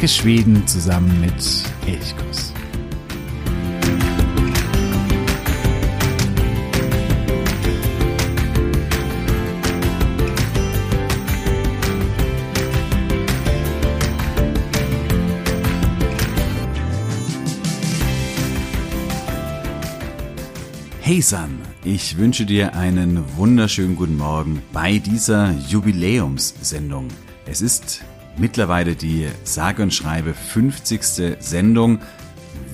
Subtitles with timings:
[0.00, 1.34] Entdecke Schweden zusammen mit
[1.86, 2.54] Elchkuss.
[21.02, 27.08] Hey San, ich wünsche dir einen wunderschönen guten Morgen bei dieser Jubiläumssendung.
[27.44, 28.02] Es ist
[28.36, 31.36] mittlerweile die sage und schreibe 50.
[31.40, 32.00] Sendung,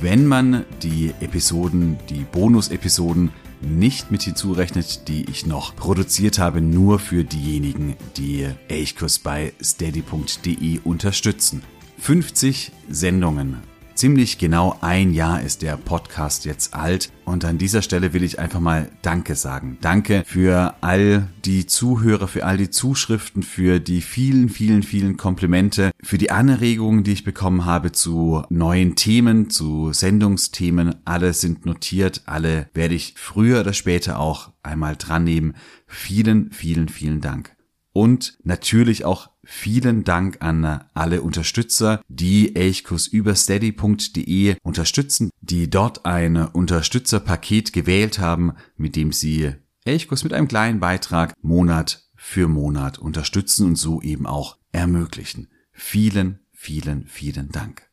[0.01, 3.31] wenn man die Episoden, die Bonus-Episoden
[3.63, 10.81] nicht mit hinzurechnet, die ich noch produziert habe, nur für diejenigen, die Elchkurs bei steady.de
[10.85, 11.63] unterstützen.
[11.99, 13.57] 50 Sendungen
[13.97, 18.39] Ziemlich genau ein Jahr ist der Podcast jetzt alt und an dieser Stelle will ich
[18.39, 19.79] einfach mal Danke sagen.
[19.81, 25.93] Danke für all die Zuhörer, für all die Zuschriften, für die vielen, vielen, vielen Komplimente,
[26.03, 30.97] für die Anregungen, die ich bekommen habe zu neuen Themen, zu Sendungsthemen.
[31.07, 35.55] Alle sind notiert, alle werde ich früher oder später auch einmal dran nehmen.
[35.87, 37.56] Vielen, vielen, vielen Dank.
[37.97, 46.05] Und natürlich auch vielen Dank an alle Unterstützer, die Elchkurs über steady.de unterstützen, die dort
[46.05, 49.55] ein Unterstützerpaket gewählt haben, mit dem sie
[49.87, 55.49] Elchkurs mit einem kleinen Beitrag Monat für Monat unterstützen und so eben auch ermöglichen.
[55.73, 57.89] Vielen, vielen, vielen Dank.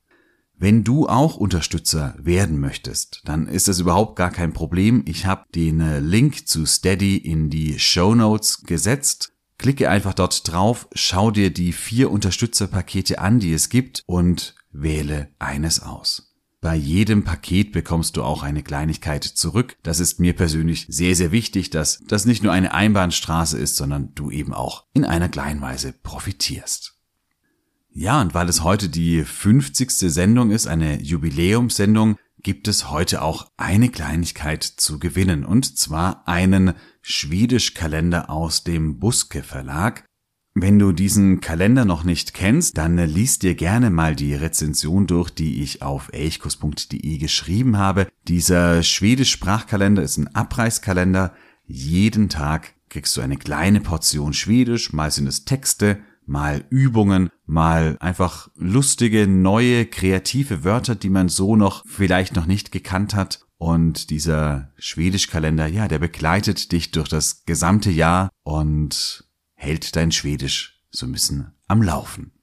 [0.58, 5.04] Wenn du auch Unterstützer werden möchtest, dann ist das überhaupt gar kein Problem.
[5.06, 9.33] Ich habe den Link zu Steady in die Show Notes gesetzt.
[9.58, 15.30] Klicke einfach dort drauf, schau dir die vier Unterstützerpakete an, die es gibt und wähle
[15.40, 16.34] eines aus.
[16.64, 19.76] Bei jedem Paket bekommst du auch eine Kleinigkeit zurück.
[19.84, 24.16] Das ist mir persönlich sehr, sehr wichtig, dass das nicht nur eine Einbahnstraße ist, sondern
[24.16, 26.96] du eben auch in einer kleinen Weise profitierst.
[27.92, 29.92] Ja, und weil es heute die 50.
[29.92, 36.74] Sendung ist, eine Jubiläumssendung, gibt es heute auch eine Kleinigkeit zu gewinnen, und zwar einen
[37.04, 40.06] Schwedisch-Kalender aus dem Buske Verlag.
[40.56, 45.30] Wenn du diesen Kalender noch nicht kennst, dann liest dir gerne mal die Rezension durch,
[45.30, 48.08] die ich auf elchkus.de geschrieben habe.
[48.28, 51.34] Dieser Schwedisch-Sprachkalender ist ein Abreißkalender.
[51.66, 57.98] Jeden Tag kriegst du eine kleine Portion Schwedisch, mal sind es Texte, mal Übungen, mal
[58.00, 63.46] einfach lustige, neue, kreative Wörter, die man so noch vielleicht noch nicht gekannt hat.
[63.64, 70.84] Und dieser Schwedischkalender, ja, der begleitet dich durch das gesamte Jahr und hält dein Schwedisch
[70.92, 72.34] so ein bisschen am Laufen.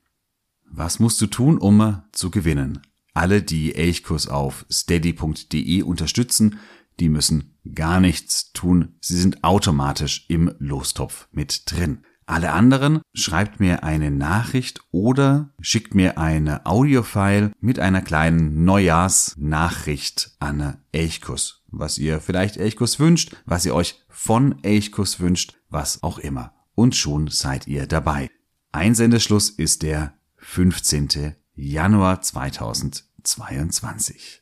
[0.64, 2.80] Was musst du tun, um zu gewinnen?
[3.12, 6.59] Alle, die Elchkurs auf steady.de unterstützen,
[7.00, 8.97] die müssen gar nichts tun.
[9.03, 11.98] Sie sind automatisch im Lostopf mit drin.
[12.30, 20.36] Alle anderen schreibt mir eine Nachricht oder schickt mir eine Audiofile mit einer kleinen Neujahrsnachricht
[20.38, 21.64] an Elchkus.
[21.66, 26.54] Was ihr vielleicht Elchkus wünscht, was ihr euch von Elchkus wünscht, was auch immer.
[26.76, 28.30] Und schon seid ihr dabei.
[28.70, 31.34] Einsendeschluss ist der 15.
[31.56, 34.40] Januar 2022.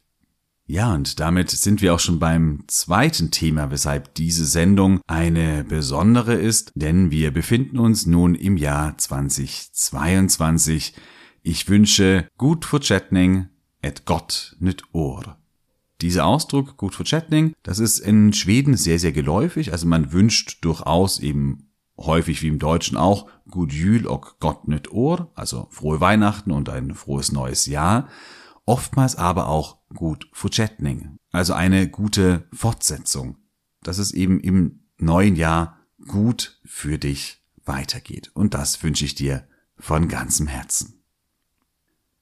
[0.71, 6.35] Ja, und damit sind wir auch schon beim zweiten Thema, weshalb diese Sendung eine besondere
[6.35, 10.93] ist, denn wir befinden uns nun im Jahr 2022.
[11.43, 13.47] Ich wünsche gut fortsättning
[13.81, 15.39] et gott nit år.
[16.03, 21.19] Dieser Ausdruck gut fortsättning, das ist in Schweden sehr, sehr geläufig, also man wünscht durchaus
[21.19, 26.53] eben häufig wie im Deutschen auch gut jül och gott nit år, also frohe Weihnachten
[26.53, 28.07] und ein frohes neues Jahr
[28.69, 33.39] oftmals aber auch gut fortsättning, also eine gute Fortsetzung,
[33.83, 38.31] dass es eben im neuen Jahr gut für dich weitergeht.
[38.35, 40.99] Und das wünsche ich dir von ganzem Herzen.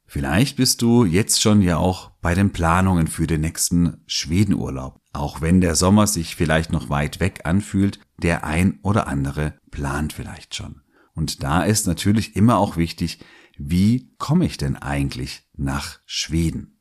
[0.06, 5.00] Vielleicht bist du jetzt schon ja auch bei den Planungen für den nächsten Schwedenurlaub.
[5.12, 10.12] Auch wenn der Sommer sich vielleicht noch weit weg anfühlt, der ein oder andere plant
[10.12, 10.82] vielleicht schon.
[11.14, 13.24] Und da ist natürlich immer auch wichtig,
[13.58, 16.75] wie komme ich denn eigentlich nach Schweden?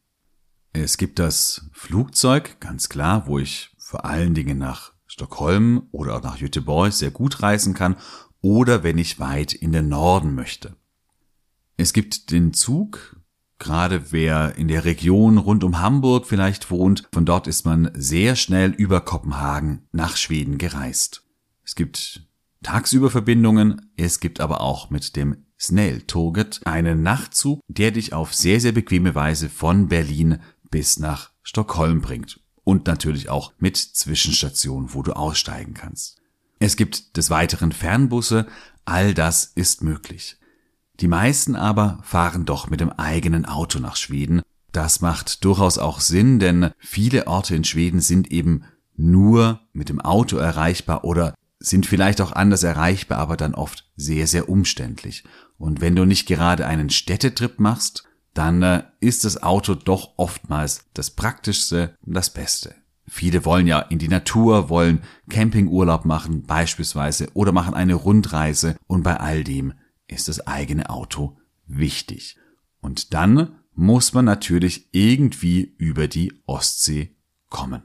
[0.77, 6.21] Es gibt das Flugzeug, ganz klar, wo ich vor allen Dingen nach Stockholm oder auch
[6.21, 7.95] nach Göteborg sehr gut reisen kann
[8.41, 10.75] oder wenn ich weit in den Norden möchte.
[11.77, 13.21] Es gibt den Zug,
[13.57, 18.35] gerade wer in der Region rund um Hamburg vielleicht wohnt, von dort ist man sehr
[18.35, 21.23] schnell über Kopenhagen nach Schweden gereist.
[21.63, 22.27] Es gibt
[22.63, 28.59] tagsüber Verbindungen, es gibt aber auch mit dem Snelltåget, einen Nachtzug, der dich auf sehr,
[28.59, 30.39] sehr bequeme Weise von Berlin
[30.75, 32.41] bis nach Stockholm bringt.
[32.65, 36.17] Und natürlich auch mit Zwischenstationen, wo du aussteigen kannst.
[36.59, 38.45] Es gibt des Weiteren Fernbusse,
[38.83, 40.35] all das ist möglich.
[40.99, 44.41] Die meisten aber fahren doch mit dem eigenen Auto nach Schweden.
[44.73, 48.65] Das macht durchaus auch Sinn, denn viele Orte in Schweden sind eben
[48.97, 54.27] nur mit dem Auto erreichbar oder sind vielleicht auch anders erreichbar, aber dann oft sehr,
[54.27, 55.23] sehr umständlich.
[55.57, 58.04] Und wenn du nicht gerade einen Städtetrip machst,
[58.35, 62.75] dann äh, ist das Auto doch oftmals das Praktischste und das Beste.
[63.07, 69.03] Viele wollen ja in die Natur, wollen Campingurlaub machen beispielsweise oder machen eine Rundreise und
[69.03, 69.73] bei all dem
[70.07, 72.37] ist das eigene Auto wichtig.
[72.81, 77.15] Und dann muss man natürlich irgendwie über die Ostsee
[77.49, 77.83] kommen.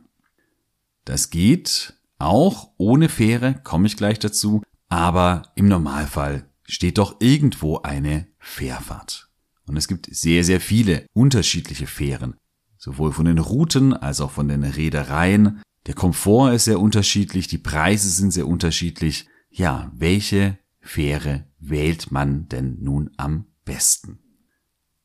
[1.05, 7.79] Das geht auch ohne Fähre, komme ich gleich dazu, aber im Normalfall steht doch irgendwo
[7.83, 9.30] eine Fährfahrt.
[9.71, 12.35] Und es gibt sehr, sehr viele unterschiedliche Fähren,
[12.77, 15.63] sowohl von den Routen als auch von den Reedereien.
[15.87, 19.29] Der Komfort ist sehr unterschiedlich, die Preise sind sehr unterschiedlich.
[19.49, 24.19] Ja, welche Fähre wählt man denn nun am besten?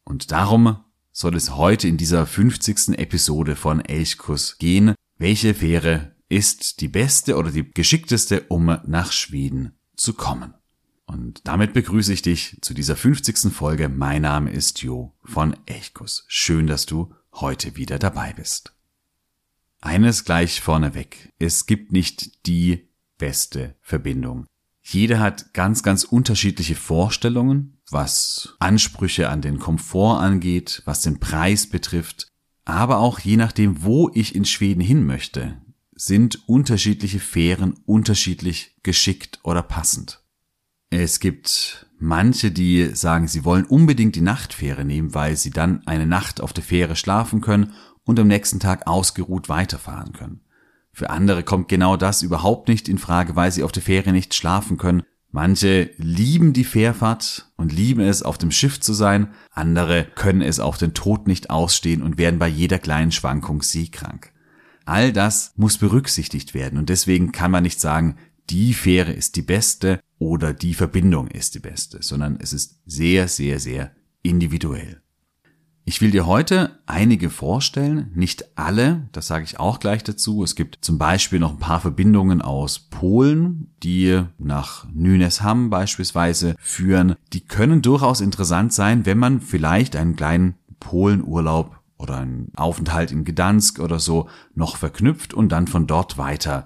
[0.03, 0.77] Und darum
[1.11, 2.97] soll es heute in dieser 50.
[2.97, 4.95] Episode von Elchkuss gehen.
[5.19, 10.55] Welche Fähre ist die beste oder die geschickteste, um nach Schweden zu kommen?
[11.05, 13.53] Und damit begrüße ich dich zu dieser 50.
[13.53, 13.89] Folge.
[13.89, 16.25] Mein Name ist Jo von Elchkuss.
[16.27, 18.73] Schön, dass du heute wieder dabei bist.
[19.81, 21.31] Eines gleich vorneweg.
[21.37, 24.47] Es gibt nicht die beste Verbindung.
[24.81, 31.67] Jeder hat ganz, ganz unterschiedliche Vorstellungen, was Ansprüche an den Komfort angeht, was den Preis
[31.67, 32.31] betrifft,
[32.65, 35.61] aber auch je nachdem, wo ich in Schweden hin möchte,
[35.93, 40.24] sind unterschiedliche Fähren unterschiedlich geschickt oder passend.
[40.89, 46.05] Es gibt manche, die sagen, sie wollen unbedingt die Nachtfähre nehmen, weil sie dann eine
[46.05, 47.73] Nacht auf der Fähre schlafen können
[48.03, 50.41] und am nächsten Tag ausgeruht weiterfahren können.
[50.93, 54.33] Für andere kommt genau das überhaupt nicht in Frage, weil sie auf der Fähre nicht
[54.33, 55.03] schlafen können.
[55.31, 59.33] Manche lieben die Fährfahrt und lieben es, auf dem Schiff zu sein.
[59.51, 64.31] Andere können es auf den Tod nicht ausstehen und werden bei jeder kleinen Schwankung seekrank.
[64.85, 68.15] All das muss berücksichtigt werden und deswegen kann man nicht sagen,
[68.49, 73.27] die Fähre ist die beste oder die Verbindung ist die beste, sondern es ist sehr,
[73.27, 75.01] sehr, sehr individuell.
[75.87, 80.43] Ich will dir heute einige vorstellen, nicht alle, das sage ich auch gleich dazu.
[80.43, 87.15] Es gibt zum Beispiel noch ein paar Verbindungen aus Polen, die nach Nynäsham beispielsweise führen.
[87.33, 93.23] Die können durchaus interessant sein, wenn man vielleicht einen kleinen Polenurlaub oder einen Aufenthalt in
[93.23, 96.65] Gdansk oder so noch verknüpft und dann von dort weiter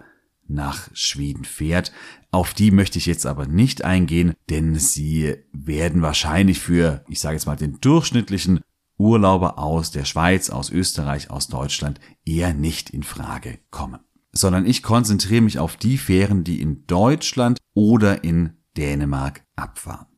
[0.49, 1.91] nach Schweden fährt.
[2.31, 7.35] Auf die möchte ich jetzt aber nicht eingehen, denn sie werden wahrscheinlich für, ich sage
[7.35, 8.61] jetzt mal, den durchschnittlichen
[8.97, 14.01] Urlauber aus der Schweiz, aus Österreich, aus Deutschland eher nicht in Frage kommen.
[14.31, 20.08] Sondern ich konzentriere mich auf die Fähren, die in Deutschland oder in Dänemark abfahren.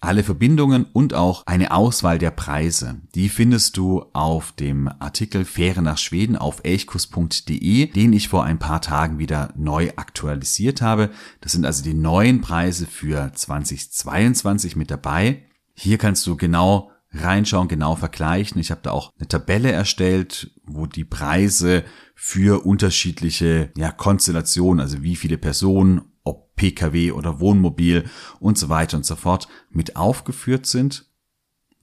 [0.00, 5.82] Alle Verbindungen und auch eine Auswahl der Preise, die findest du auf dem Artikel Fähre
[5.82, 11.10] nach Schweden auf elchkus.de, den ich vor ein paar Tagen wieder neu aktualisiert habe.
[11.40, 15.42] Das sind also die neuen Preise für 2022 mit dabei.
[15.74, 18.60] Hier kannst du genau reinschauen, genau vergleichen.
[18.60, 21.84] Ich habe da auch eine Tabelle erstellt, wo die Preise
[22.14, 26.02] für unterschiedliche ja, Konstellationen, also wie viele Personen,
[26.58, 28.04] Pkw oder Wohnmobil
[28.38, 31.06] und so weiter und so fort mit aufgeführt sind.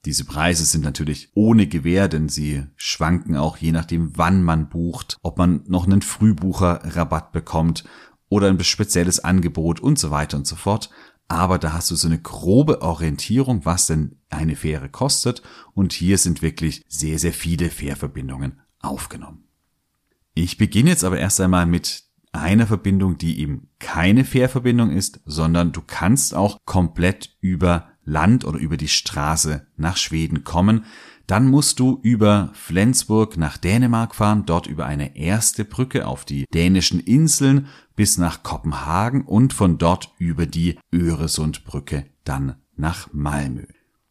[0.05, 5.17] Diese Preise sind natürlich ohne Gewähr, denn sie schwanken auch je nachdem, wann man bucht,
[5.24, 7.86] ob man noch einen Frühbucherrabatt bekommt
[8.29, 10.91] oder ein spezielles Angebot und so weiter und so fort
[11.27, 15.41] aber da hast du so eine grobe Orientierung, was denn eine Fähre kostet
[15.74, 19.48] und hier sind wirklich sehr, sehr viele Fährverbindungen aufgenommen.
[20.36, 22.03] Ich beginne jetzt aber erst einmal mit
[22.36, 28.60] einer Verbindung, die eben keine Fährverbindung ist, sondern du kannst auch komplett über Land oder
[28.60, 30.86] über die Straße nach Schweden kommen.
[31.27, 36.46] Dann musst du über Flensburg nach Dänemark fahren, dort über eine erste Brücke auf die
[36.54, 43.65] dänischen Inseln bis nach Kopenhagen und von dort über die Öresundbrücke dann nach Malmö.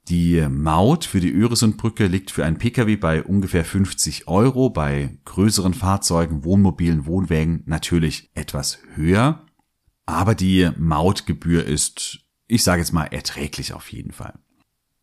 [0.08, 5.72] Die Maut für die Öresundbrücke liegt für einen Pkw bei ungefähr 50 Euro, bei größeren
[5.72, 9.46] Fahrzeugen, Wohnmobilen, Wohnwägen natürlich etwas höher.
[10.04, 14.34] Aber die Mautgebühr ist, ich sage jetzt mal, erträglich auf jeden Fall.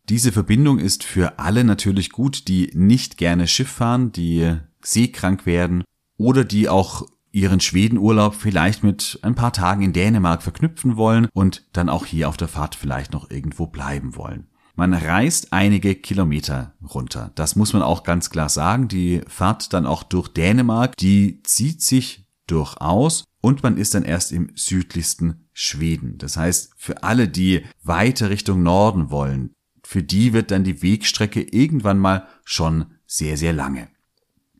[0.08, 5.82] Diese Verbindung ist für alle natürlich gut, die nicht gerne Schiff fahren, die seekrank werden
[6.16, 11.64] oder die auch ihren Schwedenurlaub vielleicht mit ein paar Tagen in Dänemark verknüpfen wollen und
[11.72, 14.48] dann auch hier auf der Fahrt vielleicht noch irgendwo bleiben wollen.
[14.82, 17.30] Man reist einige Kilometer runter.
[17.36, 18.88] Das muss man auch ganz klar sagen.
[18.88, 24.32] Die Fahrt dann auch durch Dänemark, die zieht sich durchaus und man ist dann erst
[24.32, 26.18] im südlichsten Schweden.
[26.18, 31.42] Das heißt, für alle, die weiter Richtung Norden wollen, für die wird dann die Wegstrecke
[31.42, 33.86] irgendwann mal schon sehr, sehr lange.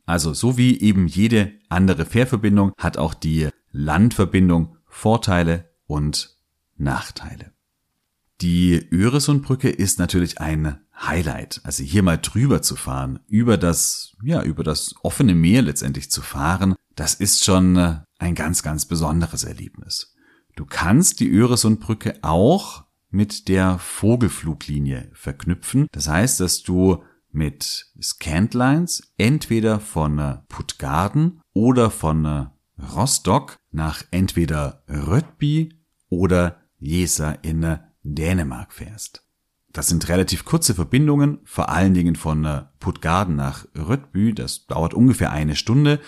[0.05, 6.37] Also so wie eben jede andere Fährverbindung hat auch die Landverbindung Vorteile und
[6.77, 7.52] Nachteile.
[8.41, 11.61] Die Öresundbrücke ist natürlich ein Highlight.
[11.63, 16.21] Also hier mal drüber zu fahren, über das, ja, über das offene Meer letztendlich zu
[16.21, 17.77] fahren, das ist schon
[18.19, 20.15] ein ganz, ganz besonderes Erlebnis.
[20.55, 25.87] Du kannst die Öresundbrücke auch mit der Vogelfluglinie verknüpfen.
[25.91, 32.49] Das heißt, dass du mit Scantlines entweder von Puttgarden oder von
[32.95, 39.23] Rostock nach entweder Rödby oder Jesa in Dänemark fährst.
[39.71, 44.35] Das sind relativ kurze Verbindungen, vor allen Dingen von Puttgarden nach Rödby.
[44.35, 45.99] Das dauert ungefähr eine Stunde,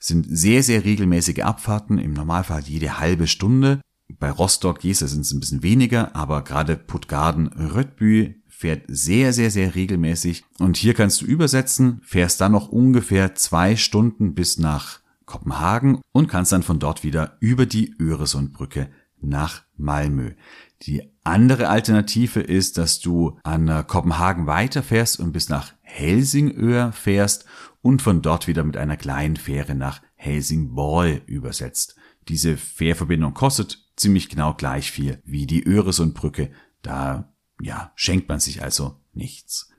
[0.00, 3.80] sind sehr, sehr regelmäßige Abfahrten, im Normalfall jede halbe Stunde.
[4.18, 9.50] Bei Rostock, Jesa sind es ein bisschen weniger, aber gerade Puttgarden, Rödby fährt sehr, sehr,
[9.50, 10.44] sehr regelmäßig.
[10.58, 16.28] Und hier kannst du übersetzen, fährst dann noch ungefähr zwei Stunden bis nach Kopenhagen und
[16.28, 18.90] kannst dann von dort wieder über die Öresundbrücke
[19.20, 20.32] nach Malmö.
[20.82, 27.44] Die andere Alternative ist, dass du an Kopenhagen weiterfährst und bis nach Helsingör fährst
[27.80, 31.96] und von dort wieder mit einer kleinen Fähre nach Helsingborg übersetzt.
[32.28, 36.50] Diese Fährverbindung kostet ziemlich genau gleich viel wie die Öresundbrücke.
[36.82, 39.70] Da, ja, schenkt man sich also nichts.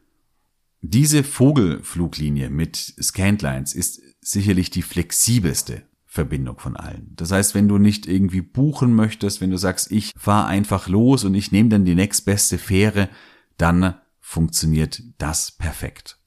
[0.82, 7.12] Diese Vogelfluglinie mit Scantlines ist sicherlich die flexibelste Verbindung von allen.
[7.16, 11.24] Das heißt, wenn du nicht irgendwie buchen möchtest, wenn du sagst, ich fahre einfach los
[11.24, 13.10] und ich nehme dann die nächstbeste Fähre,
[13.58, 16.20] dann funktioniert das perfekt.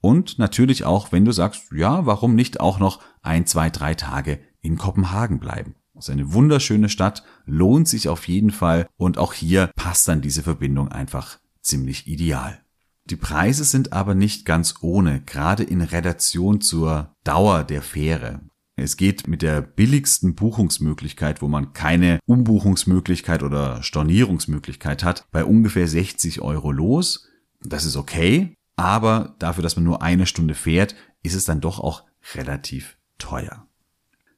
[0.00, 4.40] Und natürlich auch, wenn du sagst, ja, warum nicht auch noch ein, zwei, drei Tage
[4.62, 5.74] in Kopenhagen bleiben.
[5.92, 10.22] Das ist eine wunderschöne Stadt, lohnt sich auf jeden Fall und auch hier passt dann
[10.22, 12.62] diese Verbindung einfach ziemlich ideal.
[13.04, 18.40] Die Preise sind aber nicht ganz ohne, gerade in Relation zur Dauer der Fähre.
[18.76, 25.86] Es geht mit der billigsten Buchungsmöglichkeit, wo man keine Umbuchungsmöglichkeit oder Stornierungsmöglichkeit hat, bei ungefähr
[25.86, 27.28] 60 Euro los.
[27.62, 31.78] Das ist okay, aber dafür, dass man nur eine Stunde fährt, ist es dann doch
[31.78, 32.02] auch
[32.34, 33.66] relativ teuer.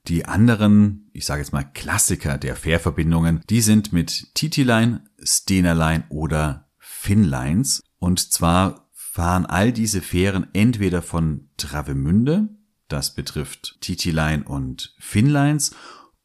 [0.08, 6.04] Die anderen, ich sage jetzt mal Klassiker der Fährverbindungen, die sind mit TT-Line, Stena Line
[6.10, 7.82] oder Finnlines.
[7.98, 12.48] Und zwar fahren all diese Fähren entweder von Travemünde,
[12.88, 15.74] das betrifft TT-Line und Finnlines,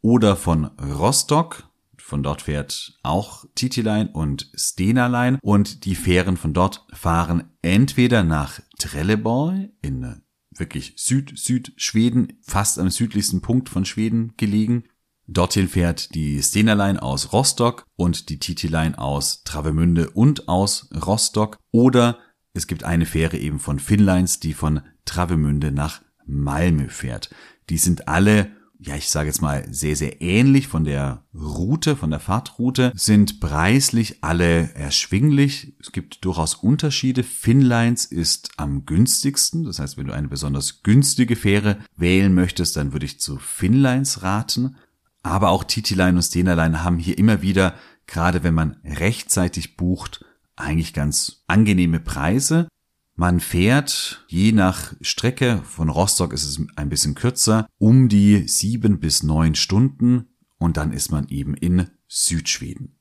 [0.01, 1.63] oder von Rostock,
[1.97, 8.23] von dort fährt auch TT-Line und Stena Line und die Fähren von dort fahren entweder
[8.23, 10.21] nach Trelleborg in
[10.57, 14.83] wirklich Süd-Süd-Schweden, fast am südlichsten Punkt von Schweden gelegen.
[15.27, 20.89] Dorthin fährt die Stena Line aus Rostock und die TT Line aus Travemünde und aus
[21.05, 21.57] Rostock.
[21.71, 22.19] Oder
[22.53, 26.01] es gibt eine Fähre eben von Finnlines, die von Travemünde nach
[26.31, 27.29] Malmö fährt.
[27.69, 28.51] Die sind alle
[28.83, 33.39] ja, ich sage jetzt mal, sehr, sehr ähnlich von der Route, von der Fahrtroute, sind
[33.39, 35.75] preislich alle erschwinglich.
[35.79, 37.21] Es gibt durchaus Unterschiede.
[37.21, 39.65] Finnlines ist am günstigsten.
[39.65, 44.23] Das heißt, wenn du eine besonders günstige Fähre wählen möchtest, dann würde ich zu Finnlines
[44.23, 44.77] raten.
[45.21, 47.75] Aber auch TT-Line und Stena Line haben hier immer wieder,
[48.07, 52.67] gerade wenn man rechtzeitig bucht, eigentlich ganz angenehme Preise.
[53.15, 58.99] Man fährt je nach Strecke, von Rostock ist es ein bisschen kürzer, um die sieben
[58.99, 62.97] bis neun Stunden und dann ist man eben in Südschweden.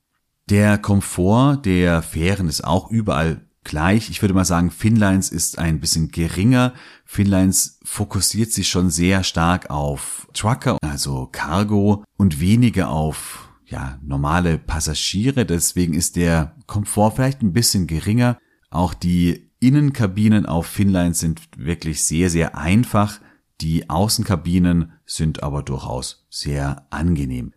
[0.49, 4.09] Der Komfort der Fähren ist auch überall gleich.
[4.09, 6.73] Ich würde mal sagen, Finnlines ist ein bisschen geringer.
[7.05, 14.57] Finnlines fokussiert sich schon sehr stark auf Trucker, also Cargo und weniger auf ja, normale
[14.57, 15.45] Passagiere.
[15.45, 18.37] Deswegen ist der Komfort vielleicht ein bisschen geringer.
[18.69, 23.21] Auch die Innenkabinen auf Finnline sind wirklich sehr, sehr einfach.
[23.61, 27.53] Die Außenkabinen sind aber durchaus sehr angenehm.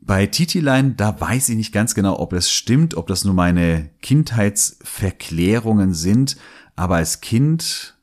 [0.00, 3.88] Bei TT-Line, da weiß ich nicht ganz genau, ob es stimmt, ob das nur meine
[4.02, 6.36] Kindheitsverklärungen sind,
[6.76, 7.93] aber als Kind,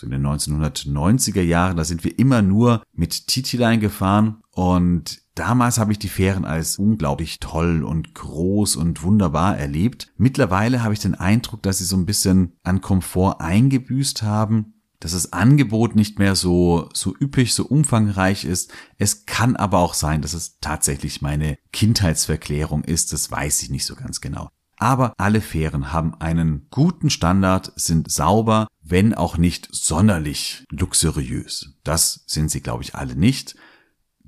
[0.00, 5.78] so in den 1990er Jahren, da sind wir immer nur mit TT-Line gefahren und Damals
[5.78, 10.12] habe ich die Fähren als unglaublich toll und groß und wunderbar erlebt.
[10.18, 15.12] Mittlerweile habe ich den Eindruck, dass sie so ein bisschen an Komfort eingebüßt haben, dass
[15.12, 18.70] das Angebot nicht mehr so, so üppig, so umfangreich ist.
[18.98, 23.14] Es kann aber auch sein, dass es tatsächlich meine Kindheitsverklärung ist.
[23.14, 24.50] Das weiß ich nicht so ganz genau.
[24.80, 31.74] Aber alle Fähren haben einen guten Standard, sind sauber, wenn auch nicht sonderlich luxuriös.
[31.84, 33.56] Das sind sie, glaube ich, alle nicht.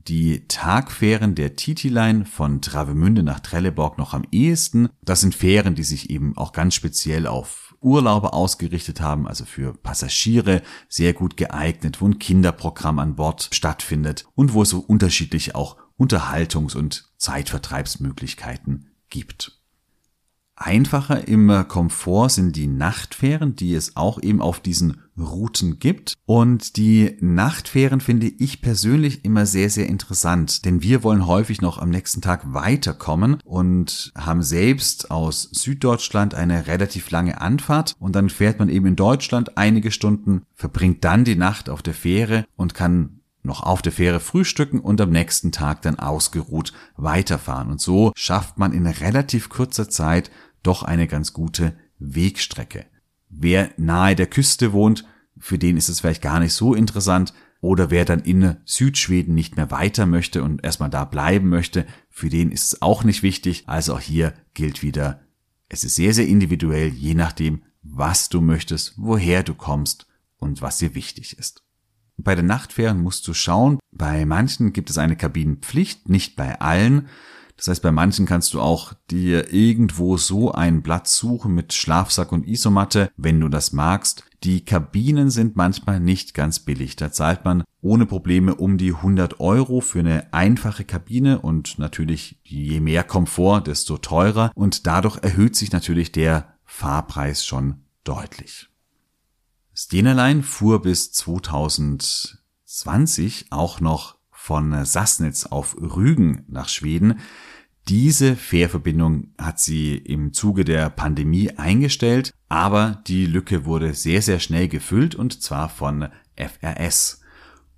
[0.08, 4.88] die Tagfähren der TT-Line von Travemünde nach Trelleborg noch am ehesten.
[5.00, 9.74] Das sind Fähren, die sich eben auch ganz speziell auf Urlaube ausgerichtet haben, also für
[9.74, 15.54] Passagiere sehr gut geeignet, wo ein Kinderprogramm an Bord stattfindet und wo es so unterschiedlich
[15.54, 19.61] auch Unterhaltungs- und Zeitvertreibsmöglichkeiten gibt.
[20.54, 26.14] Einfacher im Komfort sind die Nachtfähren, die es auch eben auf diesen Routen gibt.
[26.26, 31.78] Und die Nachtfähren finde ich persönlich immer sehr, sehr interessant, denn wir wollen häufig noch
[31.78, 38.30] am nächsten Tag weiterkommen und haben selbst aus Süddeutschland eine relativ lange Anfahrt und dann
[38.30, 42.74] fährt man eben in Deutschland einige Stunden, verbringt dann die Nacht auf der Fähre und
[42.74, 47.70] kann noch auf der Fähre frühstücken und am nächsten Tag dann ausgeruht weiterfahren.
[47.70, 50.30] Und so schafft man in relativ kurzer Zeit
[50.62, 52.86] doch eine ganz gute Wegstrecke.
[53.28, 55.04] Wer nahe der Küste wohnt,
[55.38, 57.34] für den ist es vielleicht gar nicht so interessant.
[57.60, 62.28] Oder wer dann in Südschweden nicht mehr weiter möchte und erstmal da bleiben möchte, für
[62.28, 63.64] den ist es auch nicht wichtig.
[63.68, 65.20] Also auch hier gilt wieder,
[65.68, 70.06] es ist sehr, sehr individuell, je nachdem, was du möchtest, woher du kommst
[70.38, 71.62] und was dir wichtig ist.
[72.24, 77.08] Bei den Nachtfähren musst du schauen, bei manchen gibt es eine Kabinenpflicht, nicht bei allen.
[77.56, 82.32] Das heißt, bei manchen kannst du auch dir irgendwo so einen Platz suchen mit Schlafsack
[82.32, 84.24] und Isomatte, wenn du das magst.
[84.42, 86.96] Die Kabinen sind manchmal nicht ganz billig.
[86.96, 92.40] Da zahlt man ohne Probleme um die 100 Euro für eine einfache Kabine und natürlich
[92.44, 98.71] je mehr Komfort, desto teurer und dadurch erhöht sich natürlich der Fahrpreis schon deutlich.
[99.74, 107.20] Stenerlein fuhr bis 2020 auch noch von Sassnitz auf Rügen nach Schweden.
[107.88, 114.40] Diese Fährverbindung hat sie im Zuge der Pandemie eingestellt, aber die Lücke wurde sehr, sehr
[114.40, 117.20] schnell gefüllt und zwar von FRS.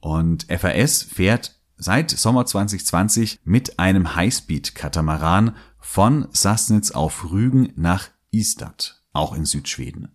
[0.00, 9.02] Und FRS fährt seit Sommer 2020 mit einem Highspeed-Katamaran von Sassnitz auf Rügen nach Istad,
[9.12, 10.13] auch in Südschweden.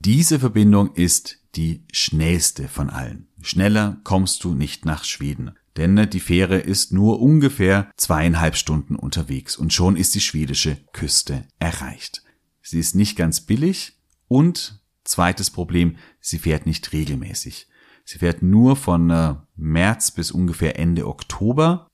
[0.00, 3.28] Diese Verbindung ist die schnellste von allen.
[3.40, 9.56] Schneller kommst du nicht nach Schweden denn die Fähre ist nur ungefähr zweieinhalb Stunden unterwegs
[9.56, 12.22] und schon ist die schwedische Küste erreicht.
[12.62, 17.68] Sie ist nicht ganz billig und zweites Problem, sie fährt nicht regelmäßig.
[18.04, 21.88] Sie fährt nur von äh, März bis ungefähr Ende Oktober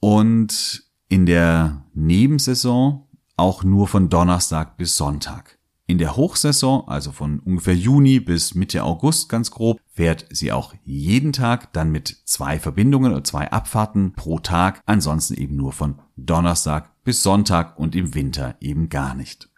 [0.00, 5.58] und in der Nebensaison auch nur von Donnerstag bis Sonntag.
[5.90, 10.72] In der Hochsaison, also von ungefähr Juni bis Mitte August ganz grob, fährt sie auch
[10.84, 15.98] jeden Tag, dann mit zwei Verbindungen oder zwei Abfahrten pro Tag, ansonsten eben nur von
[16.16, 19.48] Donnerstag bis Sonntag und im Winter eben gar nicht.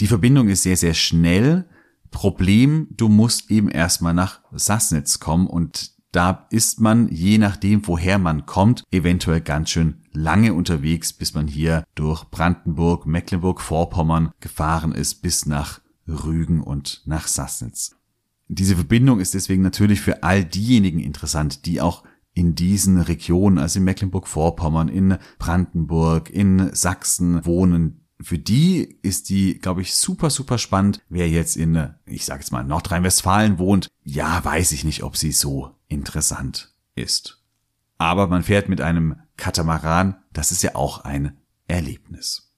[0.00, 1.68] Die Verbindung ist sehr, sehr schnell.
[2.10, 8.18] Problem, du musst eben erstmal nach Sassnitz kommen und da ist man, je nachdem, woher
[8.18, 15.16] man kommt, eventuell ganz schön lange unterwegs, bis man hier durch Brandenburg, Mecklenburg-Vorpommern gefahren ist,
[15.22, 17.96] bis nach Rügen und nach Sassnitz.
[18.48, 23.78] Diese Verbindung ist deswegen natürlich für all diejenigen interessant, die auch in diesen Regionen, also
[23.78, 30.58] in Mecklenburg-Vorpommern, in Brandenburg, in Sachsen wohnen, für die ist die, glaube ich, super, super
[30.58, 31.00] spannend.
[31.08, 35.32] Wer jetzt in, ich sage jetzt mal, Nordrhein-Westfalen wohnt, ja, weiß ich nicht, ob sie
[35.32, 37.42] so interessant ist.
[37.98, 41.36] Aber man fährt mit einem Katamaran, das ist ja auch ein
[41.68, 42.52] Erlebnis.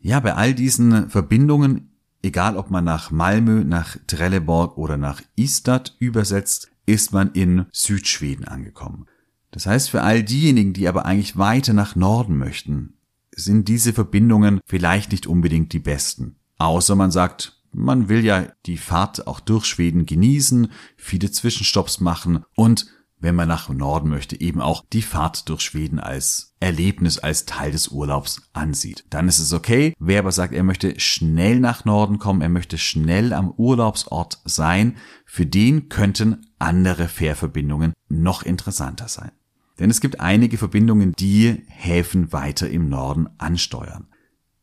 [0.00, 1.90] Ja, bei all diesen Verbindungen,
[2.22, 8.46] egal ob man nach Malmö, nach Trelleborg oder nach Istad übersetzt, ist man in Südschweden
[8.46, 9.06] angekommen.
[9.50, 12.94] Das heißt, für all diejenigen, die aber eigentlich weiter nach Norden möchten,
[13.34, 16.36] sind diese Verbindungen vielleicht nicht unbedingt die besten.
[16.58, 22.44] Außer man sagt, man will ja die Fahrt auch durch Schweden genießen, viele Zwischenstopps machen
[22.56, 22.86] und
[23.18, 27.72] wenn man nach Norden möchte, eben auch die Fahrt durch Schweden als Erlebnis, als Teil
[27.72, 29.04] des Urlaubs ansieht.
[29.10, 29.94] Dann ist es okay.
[29.98, 34.96] Wer aber sagt, er möchte schnell nach Norden kommen, er möchte schnell am Urlaubsort sein,
[35.24, 39.32] für den könnten andere Fährverbindungen noch interessanter sein.
[39.78, 44.08] Denn es gibt einige Verbindungen, die Häfen weiter im Norden ansteuern.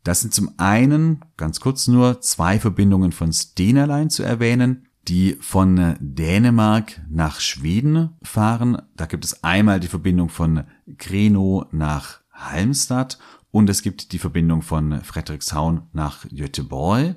[0.04, 5.38] Das sind zum einen, ganz kurz nur, zwei Verbindungen von Stena Line zu erwähnen, die
[5.40, 8.82] von Dänemark nach Schweden fahren.
[8.96, 10.64] Da gibt es einmal die Verbindung von
[10.98, 13.18] Greno nach Halmstad
[13.52, 17.16] und es gibt die Verbindung von Frederikshavn nach Göteborg.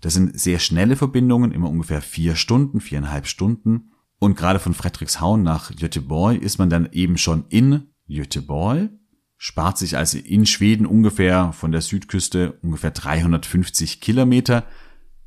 [0.00, 3.92] Das sind sehr schnelle Verbindungen, immer ungefähr vier Stunden, viereinhalb Stunden.
[4.18, 8.90] Und gerade von Fredrikshavn nach Göteborg ist man dann eben schon in Göteborg,
[9.38, 14.64] spart sich also in Schweden ungefähr von der Südküste ungefähr 350 Kilometer.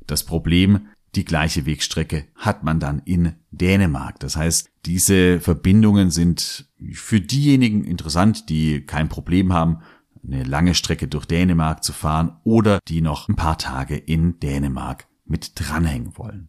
[0.06, 4.20] Das Problem, die gleiche Wegstrecke hat man dann in Dänemark.
[4.20, 9.78] Das heißt, diese Verbindungen sind für diejenigen interessant, die kein Problem haben,
[10.22, 15.06] eine lange Strecke durch Dänemark zu fahren oder die noch ein paar Tage in Dänemark
[15.24, 16.48] mit dranhängen wollen.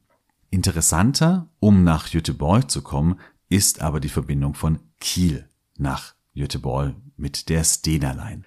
[0.49, 3.19] Interessanter, um nach Göteborg zu kommen,
[3.49, 5.47] ist aber die Verbindung von Kiel
[5.77, 8.43] nach Göteborg mit der Stena Line.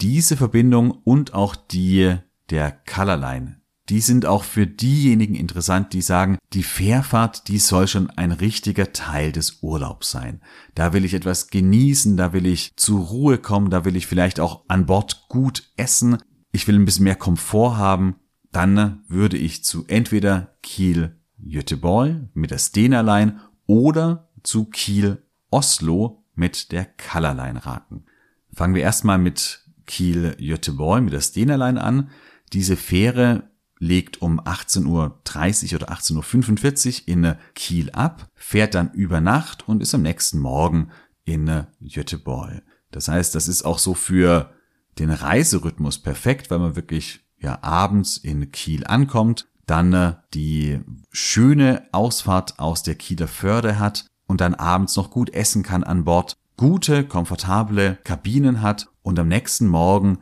[0.00, 2.16] Diese Verbindung und auch die
[2.50, 7.86] der Color Line die sind auch für diejenigen interessant, die sagen, die Fährfahrt, die soll
[7.86, 10.40] schon ein richtiger Teil des Urlaubs sein.
[10.74, 14.40] Da will ich etwas genießen, da will ich zur Ruhe kommen, da will ich vielleicht
[14.40, 16.18] auch an Bord gut essen,
[16.50, 18.16] ich will ein bisschen mehr Komfort haben,
[18.52, 26.23] dann würde ich zu entweder Kiel Göteborg mit der Stena Line oder zu Kiel Oslo
[26.34, 28.04] mit der Color Line raten.
[28.52, 32.10] Fangen wir erstmal mit Kiel Göteborg mit der Stena Line an.
[32.52, 39.20] Diese Fähre legt um 18.30 Uhr oder 18.45 Uhr in Kiel ab, fährt dann über
[39.20, 40.90] Nacht und ist am nächsten Morgen
[41.24, 42.62] in Göteborg.
[42.90, 44.54] Das heißt, das ist auch so für
[44.98, 51.88] den Reiserhythmus perfekt, weil man wirklich ja abends in Kiel ankommt, dann äh, die schöne
[51.92, 56.36] Ausfahrt aus der Kieler Förde hat und dann abends noch gut essen kann an Bord,
[56.56, 60.18] gute, komfortable Kabinen hat und am nächsten Morgen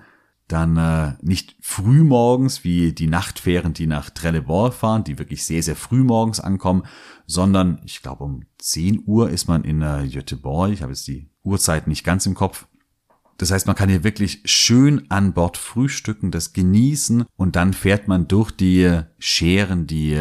[0.48, 5.62] dann äh, nicht früh morgens wie die Nachtfähren, die nach Trelleborg fahren, die wirklich sehr,
[5.62, 6.82] sehr früh morgens ankommen,
[7.26, 10.72] sondern ich glaube um 10 Uhr ist man in äh, Göteborg.
[10.72, 12.66] Ich habe jetzt die Uhrzeit nicht ganz im Kopf.
[13.38, 18.06] Das heißt, man kann hier wirklich schön an Bord frühstücken, das genießen und dann fährt
[18.06, 20.20] man durch die Scheren, die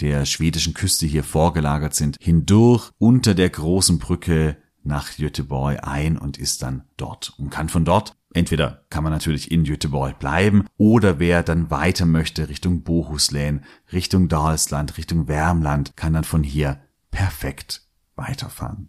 [0.00, 6.38] der schwedischen Küste hier vorgelagert sind, hindurch unter der großen Brücke nach Göteborg ein und
[6.38, 11.18] ist dann dort und kann von dort Entweder kann man natürlich in Göteborg bleiben oder
[11.18, 17.82] wer dann weiter möchte Richtung Bohuslän, Richtung Dalsland, Richtung Wärmland, kann dann von hier perfekt
[18.14, 18.88] weiterfahren.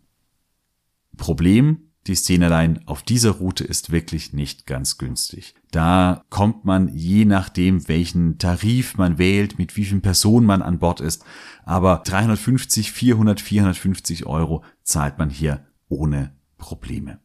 [1.17, 5.56] Problem, die Szeneline auf dieser Route ist wirklich nicht ganz günstig.
[5.72, 10.80] Da kommt man je nachdem, welchen Tarif man wählt, mit wie vielen Personen man an
[10.80, 11.24] Bord ist,
[11.64, 17.20] aber 350, 400, 450 Euro zahlt man hier ohne Probleme.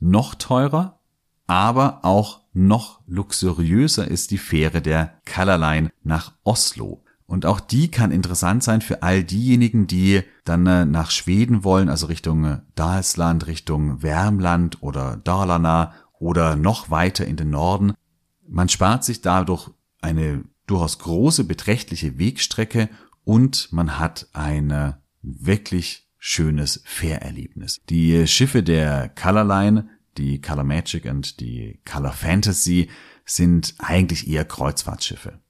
[0.00, 0.98] Noch teurer
[1.48, 7.02] aber auch noch luxuriöser ist die Fähre der Colorline nach Oslo.
[7.28, 11.88] Und auch die kann interessant sein für all diejenigen, die dann äh, nach Schweden wollen,
[11.88, 17.92] also Richtung äh, Dalsland, Richtung Wärmland oder Dalarna oder noch weiter in den Norden.
[18.48, 22.88] Man spart sich dadurch eine durchaus große, beträchtliche Wegstrecke
[23.24, 27.78] und man hat ein äh, wirklich schönes Fährerlebnis.
[27.88, 29.88] Die Schiffe der Colorline
[30.18, 32.90] die Color Magic und die Color Fantasy
[33.24, 35.40] sind eigentlich eher Kreuzfahrtschiffe.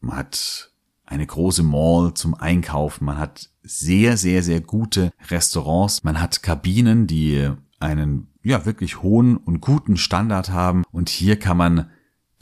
[0.00, 0.69] Man hat
[1.10, 7.06] eine große Mall zum Einkaufen, man hat sehr, sehr, sehr gute Restaurants, man hat Kabinen,
[7.06, 10.84] die einen ja wirklich hohen und guten Standard haben.
[10.92, 11.90] Und hier kann man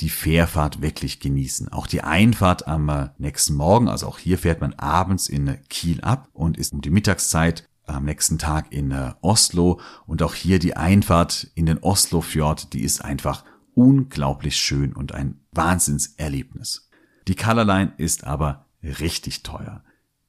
[0.01, 1.73] die Fährfahrt wirklich genießen.
[1.73, 6.29] Auch die Einfahrt am nächsten Morgen, also auch hier fährt man abends in Kiel ab
[6.33, 9.81] und ist um die Mittagszeit am nächsten Tag in äh, Oslo.
[10.07, 15.41] Und auch hier die Einfahrt in den Oslofjord, die ist einfach unglaublich schön und ein
[15.53, 16.88] Wahnsinnserlebnis.
[17.29, 19.85] Die Colorline ist aber richtig teuer.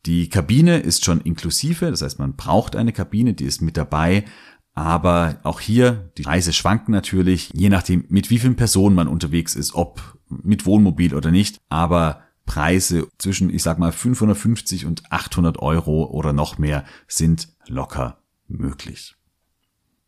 [0.05, 4.25] Die Kabine ist schon inklusive, das heißt man braucht eine Kabine, die ist mit dabei,
[4.73, 9.55] aber auch hier, die Preise schwanken natürlich, je nachdem, mit wie vielen Personen man unterwegs
[9.55, 15.59] ist, ob mit Wohnmobil oder nicht, aber Preise zwischen, ich sag mal, 550 und 800
[15.59, 19.15] Euro oder noch mehr sind locker möglich.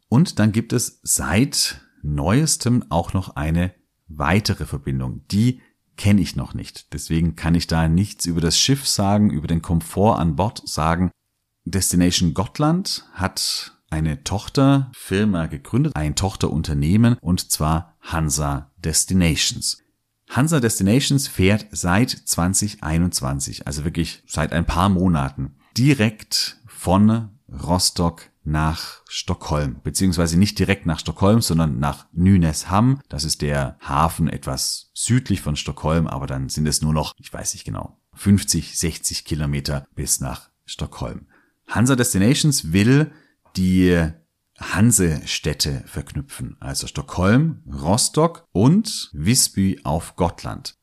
[0.10, 3.74] Und dann gibt es seit neuestem auch noch eine
[4.08, 5.22] weitere Verbindung.
[5.32, 5.62] Die
[5.98, 6.94] kenne ich noch nicht.
[6.94, 11.12] Deswegen kann ich da nichts über das Schiff sagen, über den Komfort an Bord sagen.
[11.66, 19.84] Destination Gotland hat eine Tochterfirma gegründet, ein Tochterunternehmen und zwar Hansa Destinations.
[20.30, 29.02] Hansa Destinations fährt seit 2021, also wirklich seit ein paar Monaten, direkt von Rostock nach
[29.08, 33.02] Stockholm, beziehungsweise nicht direkt nach Stockholm, sondern nach Nynäshamn.
[33.10, 37.32] Das ist der Hafen etwas südlich von Stockholm, aber dann sind es nur noch, ich
[37.32, 41.28] weiß nicht genau, 50, 60 Kilometer bis nach Stockholm.
[41.68, 43.12] Hansa Destinations will
[43.56, 44.12] die
[44.60, 50.76] Hansestädte verknüpfen, also Stockholm, Rostock und Visby auf Gotland.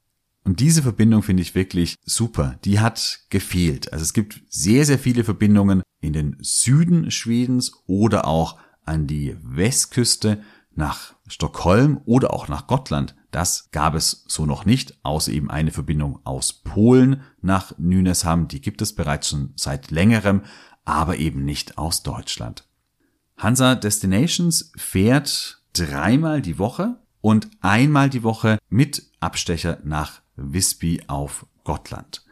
[0.45, 2.59] Und diese Verbindung finde ich wirklich super.
[2.65, 3.93] Die hat gefehlt.
[3.93, 9.37] Also es gibt sehr, sehr viele Verbindungen in den Süden Schwedens oder auch an die
[9.43, 10.43] Westküste
[10.75, 15.71] nach Stockholm oder auch nach Gotland Das gab es so noch nicht, außer eben eine
[15.71, 18.49] Verbindung aus Polen nach Nynäsham.
[18.49, 20.43] Die gibt es bereits schon seit längerem,
[20.87, 22.65] aber eben nicht aus Deutschland.
[23.37, 31.47] Hansa Destinations fährt dreimal die Woche und einmal die Woche mit Abstecher nach Visby auf
[31.65, 32.25] Gotland.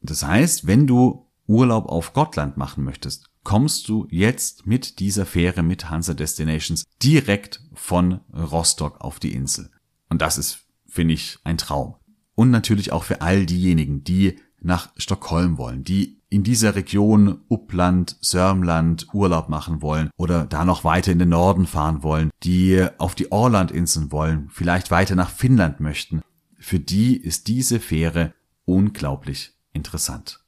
[0.00, 5.62] Das heißt, wenn du Urlaub auf Gotland machen möchtest, kommst du jetzt mit dieser Fähre
[5.62, 9.70] mit Hansa Destinations direkt von Rostock auf die Insel.
[10.10, 11.96] Und das ist, finde ich, ein Traum.
[12.34, 18.18] Und natürlich auch für all diejenigen, die nach Stockholm wollen, die in dieser Region Uppland,
[18.20, 23.14] Sörmland Urlaub machen wollen oder da noch weiter in den Norden fahren wollen, die auf
[23.14, 26.20] die Orlandinseln wollen, vielleicht weiter nach Finnland möchten.
[26.58, 28.34] Für die ist diese Fähre
[28.66, 30.44] unglaublich interessant.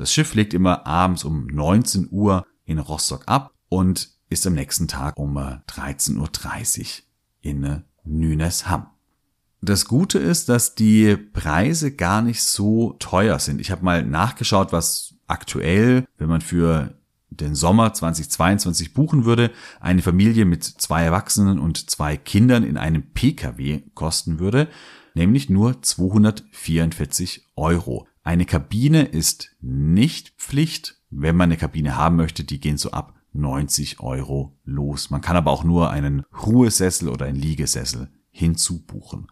[0.00, 4.88] Das Schiff legt immer abends um 19 Uhr in Rostock ab und ist am nächsten
[4.88, 6.86] Tag um 13.30 Uhr
[7.42, 8.86] in Nynäsham.
[9.60, 13.60] Das Gute ist, dass die Preise gar nicht so teuer sind.
[13.60, 16.94] Ich habe mal nachgeschaut, was aktuell, wenn man für
[17.28, 23.02] den Sommer 2022 buchen würde, eine Familie mit zwei Erwachsenen und zwei Kindern in einem
[23.02, 24.66] Pkw kosten würde,
[25.12, 28.06] nämlich nur 244 Euro.
[28.30, 31.00] Eine Kabine ist nicht Pflicht.
[31.10, 35.10] Wenn man eine Kabine haben möchte, die gehen so ab 90 Euro los.
[35.10, 39.26] Man kann aber auch nur einen Ruhesessel oder einen Liegesessel hinzubuchen.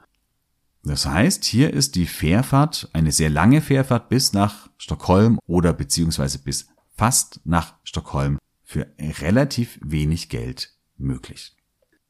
[0.82, 6.40] Das heißt, hier ist die Fährfahrt eine sehr lange Fährfahrt bis nach Stockholm oder beziehungsweise
[6.40, 11.54] bis fast nach Stockholm für relativ wenig Geld möglich.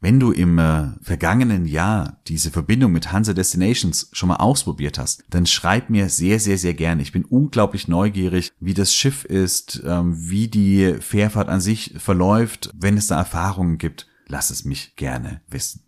[0.00, 5.24] Wenn du im äh, vergangenen Jahr diese Verbindung mit Hansa Destinations schon mal ausprobiert hast,
[5.28, 7.02] dann schreib mir sehr, sehr, sehr gerne.
[7.02, 12.70] Ich bin unglaublich neugierig, wie das Schiff ist, ähm, wie die Fährfahrt an sich verläuft.
[12.78, 15.82] Wenn es da Erfahrungen gibt, lass es mich gerne wissen.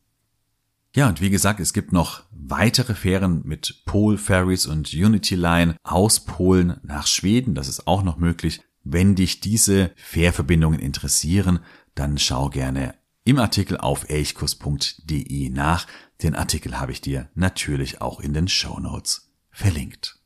[0.96, 5.76] Ja, und wie gesagt, es gibt noch weitere Fähren mit Pol Ferries und Unity Line
[5.84, 7.54] aus Polen nach Schweden.
[7.54, 8.60] Das ist auch noch möglich.
[8.82, 11.60] Wenn dich diese Fährverbindungen interessieren,
[11.94, 15.86] dann schau gerne im Artikel auf elchkus.de nach.
[16.22, 20.18] Den Artikel habe ich dir natürlich auch in den Show Notes verlinkt.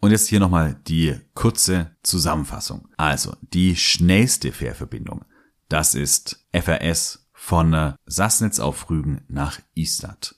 [0.00, 2.88] Und jetzt hier nochmal die kurze Zusammenfassung.
[2.96, 5.24] Also, die schnellste Fährverbindung,
[5.68, 10.34] das ist FRS von Sassnitz auf Rügen nach Istad.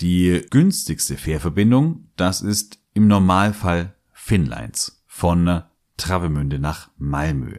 [0.00, 5.62] Die günstigste Fährverbindung, das ist im Normalfall Finnlines von
[5.96, 7.58] Travemünde nach Malmö.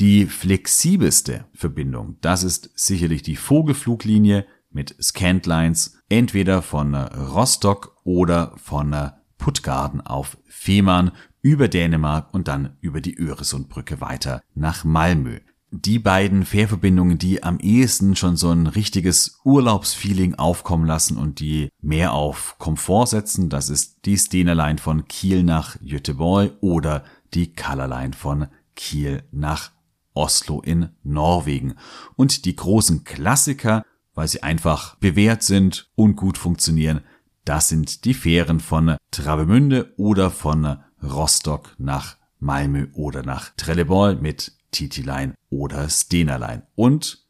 [0.00, 8.94] Die flexibelste Verbindung, das ist sicherlich die Vogelfluglinie mit Scantlines, entweder von Rostock oder von
[9.38, 11.10] Puttgarden auf Fehmarn
[11.42, 15.40] über Dänemark und dann über die Öresundbrücke weiter nach Malmö.
[15.70, 21.70] Die beiden Fährverbindungen, die am ehesten schon so ein richtiges Urlaubsfeeling aufkommen lassen und die
[21.82, 27.52] mehr auf Komfort setzen, das ist die Stena Line von Kiel nach Göteborg oder die
[27.52, 29.72] Color Line von Kiel nach
[30.18, 31.74] Oslo in Norwegen.
[32.16, 37.02] Und die großen Klassiker, weil sie einfach bewährt sind und gut funktionieren,
[37.44, 44.52] das sind die Fähren von Travemünde oder von Rostock nach Malmö oder nach Trelleborg mit
[44.72, 46.66] TT Line oder Stena Line.
[46.74, 47.24] Und,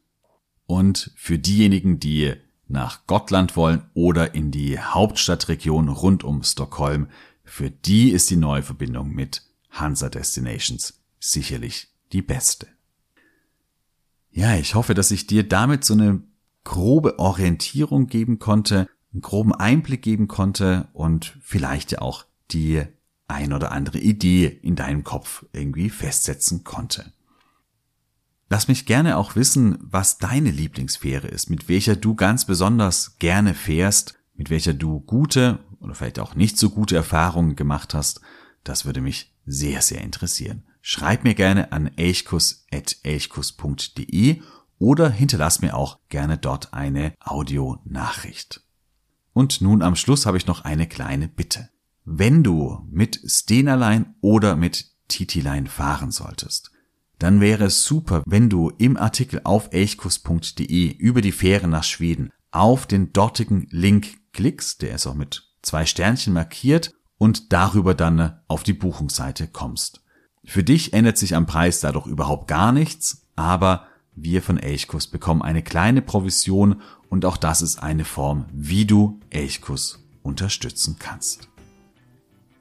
[0.65, 2.33] und für diejenigen, die
[2.67, 7.07] nach Gottland wollen oder in die Hauptstadtregion rund um Stockholm,
[7.43, 12.67] für die ist die neue Verbindung mit Hansa Destinations sicherlich die beste.
[14.31, 16.21] Ja, ich hoffe, dass ich dir damit so eine
[16.63, 22.83] grobe Orientierung geben konnte, einen groben Einblick geben konnte und vielleicht ja auch die
[23.27, 27.13] ein oder andere Idee in deinem Kopf irgendwie festsetzen konnte.
[28.49, 33.53] Lass mich gerne auch wissen, was deine Lieblingsfähre ist, mit welcher du ganz besonders gerne
[33.53, 38.21] fährst, mit welcher du gute oder vielleicht auch nicht so gute Erfahrungen gemacht hast.
[38.63, 40.63] Das würde mich sehr, sehr interessieren.
[40.81, 44.41] Schreib mir gerne an elchkus.elchkus.de
[44.79, 48.61] oder hinterlass mir auch gerne dort eine Audionachricht.
[49.33, 51.69] Und nun am Schluss habe ich noch eine kleine Bitte.
[52.05, 56.71] Wenn du mit Stenerlein oder mit Titilein fahren solltest,
[57.19, 62.31] dann wäre es super, wenn du im Artikel auf elchkus.de über die Fähre nach Schweden
[62.51, 68.39] auf den dortigen Link klickst, der ist auch mit zwei Sternchen markiert, und darüber dann
[68.47, 70.01] auf die Buchungsseite kommst.
[70.45, 75.41] Für dich ändert sich am Preis dadurch überhaupt gar nichts, aber wir von Elchkus bekommen
[75.41, 81.49] eine kleine Provision und auch das ist eine Form, wie du Elchkus unterstützen kannst.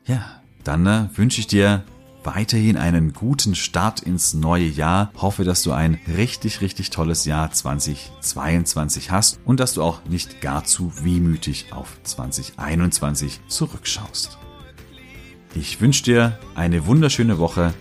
[0.06, 1.84] Ja, dann äh, wünsche ich dir
[2.24, 5.10] weiterhin einen guten Start ins neue Jahr.
[5.16, 10.40] Hoffe, dass du ein richtig, richtig tolles Jahr 2022 hast und dass du auch nicht
[10.40, 14.38] gar zu wehmütig auf 2021 zurückschaust.
[15.54, 17.72] Ich wünsche dir eine wunderschöne Woche.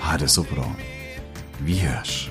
[0.00, 0.76] Hade so braun.
[1.60, 2.30] Wie Hirsch.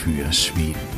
[0.00, 0.89] fyres svil.